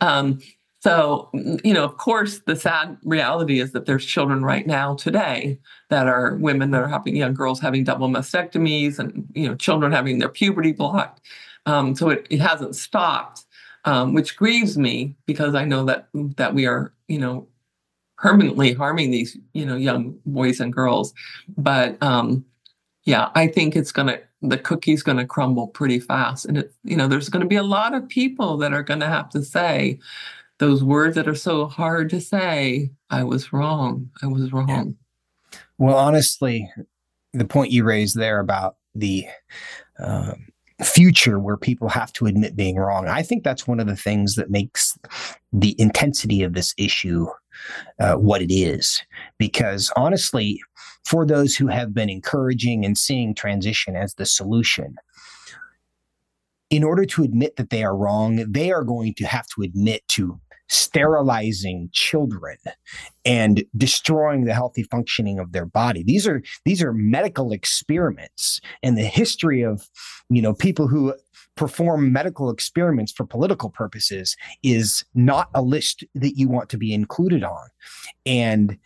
[0.00, 0.40] um,
[0.82, 5.60] so, you know, of course, the sad reality is that there's children right now today
[5.90, 9.92] that are women that are having young girls having double mastectomies and, you know, children
[9.92, 11.20] having their puberty blocked.
[11.66, 13.44] Um, so it, it hasn't stopped,
[13.84, 17.46] um, which grieves me because I know that that we are, you know,
[18.18, 21.14] permanently harming these, you know, young boys and girls.
[21.56, 22.44] But um,
[23.04, 26.44] yeah, I think it's going to the cookie's going to crumble pretty fast.
[26.44, 29.00] And it, you know, there's going to be a lot of people that are going
[29.00, 30.00] to have to say
[30.58, 32.90] those words that are so hard to say.
[33.10, 34.10] I was wrong.
[34.20, 34.68] I was wrong.
[34.68, 35.58] Yeah.
[35.78, 36.70] Well, honestly,
[37.32, 39.26] the point you raised there about the
[39.98, 40.46] um,
[40.82, 43.08] future where people have to admit being wrong.
[43.08, 44.98] I think that's one of the things that makes
[45.52, 47.28] the intensity of this issue
[48.00, 49.02] uh, what it is.
[49.38, 50.60] Because honestly,
[51.04, 54.96] for those who have been encouraging and seeing transition as the solution,
[56.70, 60.02] in order to admit that they are wrong, they are going to have to admit
[60.08, 60.40] to
[60.72, 62.56] sterilizing children
[63.26, 68.96] and destroying the healthy functioning of their body these are these are medical experiments and
[68.96, 69.86] the history of
[70.30, 71.14] you know people who
[71.56, 76.92] perform medical experiments for political purposes is not a list that you want to be
[76.92, 77.68] included on.
[78.24, 78.78] And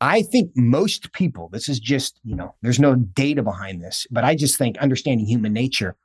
[0.00, 4.24] I think most people, this is just, you know, there's no data behind this, but
[4.24, 5.96] I just think understanding human nature,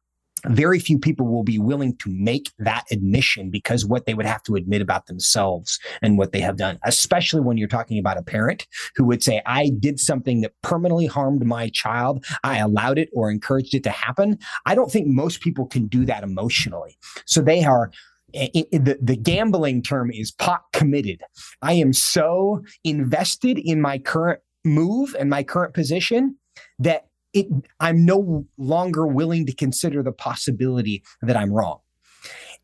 [0.46, 4.44] very few people will be willing to make that admission because what they would have
[4.44, 8.24] to admit about themselves and what they have done, especially when you're talking about a
[8.24, 12.26] parent who would say, I did something that permanently harmed my child.
[12.44, 14.38] I allowed it or encouraged it to happen.
[14.66, 16.98] I don't think most people can do that emotionally.
[17.26, 17.92] So they are
[18.34, 21.22] it, it, the, the gambling term is pot committed.
[21.62, 26.38] I am so invested in my current move and my current position
[26.80, 27.48] that it,
[27.80, 31.80] I'm no longer willing to consider the possibility that I'm wrong.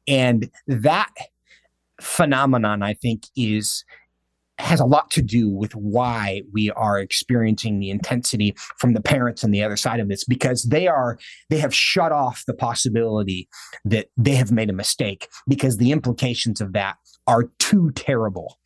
[0.08, 1.12] And that
[2.02, 3.84] phenomenon, I think, is
[4.60, 9.44] has a lot to do with why we are experiencing the intensity from the parents
[9.44, 13.48] on the other side of this because they are they have shut off the possibility
[13.86, 16.96] that they have made a mistake because the implications of that
[17.28, 18.58] are too terrible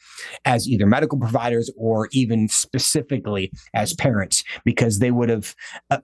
[0.45, 5.55] as either medical providers or even specifically as parents because they would have
[5.89, 5.99] uh,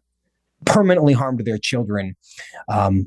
[0.65, 2.15] permanently harmed their children
[2.69, 3.05] um,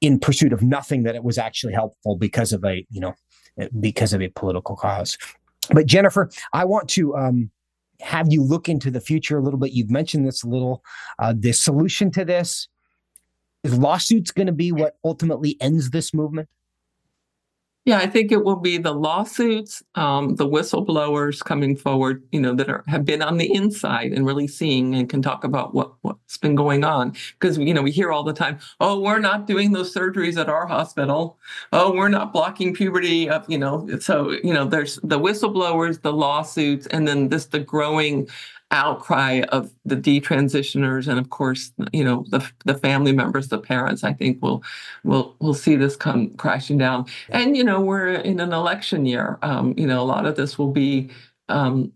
[0.00, 3.14] in pursuit of nothing that it was actually helpful because of a you know
[3.80, 5.18] because of a political cause
[5.70, 7.50] but Jennifer, I want to um,
[8.00, 9.72] have you look into the future a little bit.
[9.72, 10.82] You've mentioned this a little.
[11.18, 12.68] Uh, the solution to this
[13.64, 16.48] is lawsuits going to be what ultimately ends this movement?
[17.88, 22.54] Yeah, I think it will be the lawsuits, um, the whistleblowers coming forward, you know,
[22.54, 25.94] that are have been on the inside and really seeing and can talk about what
[26.02, 27.14] what's been going on.
[27.40, 30.50] Because you know, we hear all the time, "Oh, we're not doing those surgeries at
[30.50, 31.38] our hospital.
[31.72, 36.12] Oh, we're not blocking puberty." Up, you know, so you know, there's the whistleblowers, the
[36.12, 38.28] lawsuits, and then this the growing
[38.70, 44.04] outcry of the detransitioners and of course you know the the family members the parents
[44.04, 44.62] i think will
[45.04, 47.06] will will see this come crashing down.
[47.30, 49.38] And you know we're in an election year.
[49.42, 51.10] Um, you know a lot of this will be
[51.48, 51.92] um,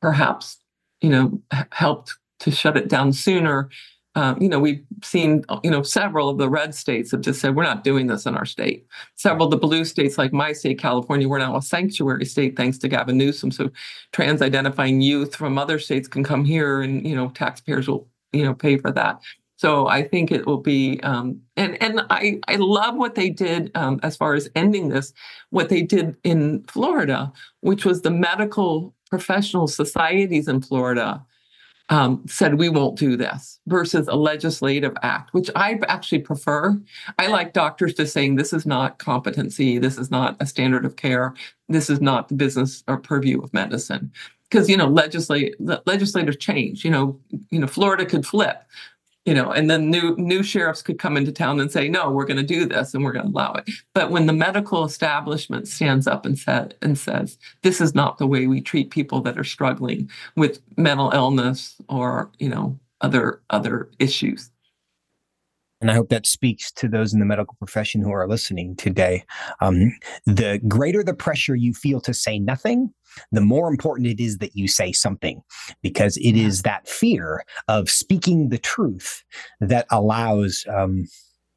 [0.00, 0.58] perhaps
[1.00, 1.40] you know
[1.72, 3.70] helped to shut it down sooner
[4.14, 7.56] um, you know, we've seen, you know, several of the red states have just said,
[7.56, 8.86] we're not doing this in our state.
[9.16, 12.78] Several of the blue states, like my state, California, we're now a sanctuary state thanks
[12.78, 13.50] to Gavin Newsom.
[13.50, 13.70] So
[14.12, 18.44] trans identifying youth from other states can come here and, you know, taxpayers will, you
[18.44, 19.20] know, pay for that.
[19.56, 23.70] So I think it will be, um, and and I I love what they did
[23.76, 25.12] um, as far as ending this,
[25.50, 31.24] what they did in Florida, which was the medical professional societies in Florida
[31.90, 36.80] um, said we won't do this versus a legislative act, which I actually prefer.
[37.18, 40.96] I like doctors just saying this is not competency, this is not a standard of
[40.96, 41.34] care,
[41.68, 44.12] this is not the business or purview of medicine.
[44.50, 45.56] Because you know, legislate
[45.86, 46.84] legislators change.
[46.84, 47.20] You know,
[47.50, 48.62] you know, Florida could flip
[49.24, 52.26] you know, and then new new sheriffs could come into town and say, no, we're
[52.26, 53.68] going to do this and we're going to allow it.
[53.94, 58.26] But when the medical establishment stands up and said and says, this is not the
[58.26, 63.90] way we treat people that are struggling with mental illness or, you know, other other
[63.98, 64.50] issues.
[65.84, 69.22] And I hope that speaks to those in the medical profession who are listening today.
[69.60, 72.88] Um, the greater the pressure you feel to say nothing,
[73.32, 75.42] the more important it is that you say something
[75.82, 79.24] because it is that fear of speaking the truth
[79.60, 81.04] that allows um,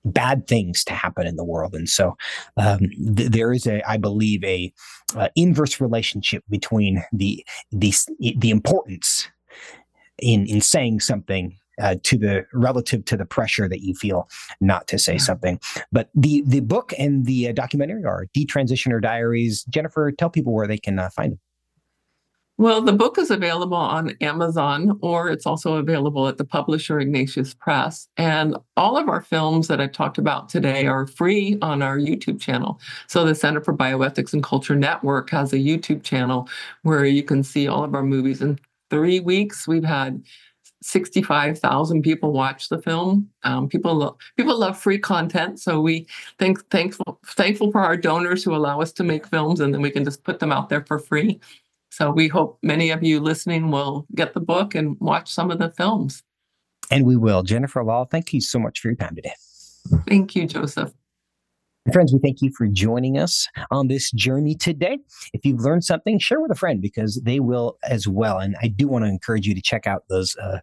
[0.03, 2.17] bad things to happen in the world and so
[2.57, 2.79] um,
[3.15, 4.71] th- there is a i believe a
[5.17, 7.93] uh, inverse relationship between the the
[8.37, 9.27] the importance
[10.19, 14.27] in in saying something uh, to the relative to the pressure that you feel
[14.61, 15.59] not to say something.
[15.91, 19.63] But the the book and the uh, documentary are Detransitioner Diaries.
[19.65, 21.39] Jennifer, tell people where they can uh, find them.
[22.59, 27.53] Well, the book is available on Amazon, or it's also available at the publisher Ignatius
[27.53, 28.07] Press.
[28.17, 32.41] And all of our films that I've talked about today are free on our YouTube
[32.41, 32.81] channel.
[33.05, 36.49] So the Center for Bioethics and Culture Network has a YouTube channel
[36.81, 38.41] where you can see all of our movies.
[38.41, 38.59] In
[38.89, 40.23] three weeks, we've had
[40.81, 43.29] 65,000 people watch the film.
[43.43, 46.07] Um, people lo- people love free content, so we
[46.39, 49.91] thank thankful thankful for our donors who allow us to make films, and then we
[49.91, 51.39] can just put them out there for free.
[51.89, 55.59] So we hope many of you listening will get the book and watch some of
[55.59, 56.21] the films.
[56.91, 57.43] And we will.
[57.43, 59.33] Jennifer Lahl, thank you so much for your time today.
[60.07, 60.93] Thank you, Joseph.
[61.93, 64.99] Friends, we thank you for joining us on this journey today.
[65.31, 68.39] If you've learned something, share with a friend because they will as well.
[68.39, 70.59] And I do want to encourage you to check out those, uh,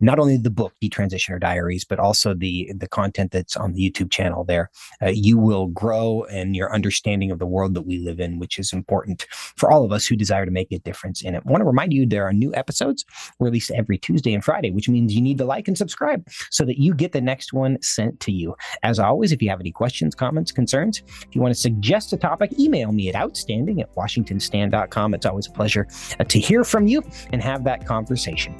[0.00, 4.10] not only the book, Detransitioner Diaries, but also the the content that's on the YouTube
[4.10, 4.68] channel there.
[5.00, 8.58] Uh, you will grow in your understanding of the world that we live in, which
[8.58, 11.42] is important for all of us who desire to make a difference in it.
[11.46, 13.04] I want to remind you there are new episodes
[13.38, 16.80] released every Tuesday and Friday, which means you need to like and subscribe so that
[16.80, 18.56] you get the next one sent to you.
[18.82, 20.63] As always, if you have any questions, comments, concerns.
[20.72, 25.14] If you want to suggest a topic, email me at outstanding at washingtonstand.com.
[25.14, 25.86] It's always a pleasure
[26.18, 27.02] uh, to hear from you
[27.32, 28.54] and have that conversation.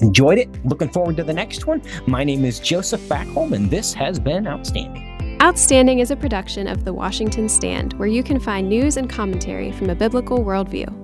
[0.00, 0.64] Enjoyed it.
[0.64, 1.82] Looking forward to the next one.
[2.06, 5.38] My name is Joseph Backholm, and this has been Outstanding.
[5.42, 9.72] Outstanding is a production of The Washington Stand, where you can find news and commentary
[9.72, 10.99] from a biblical worldview.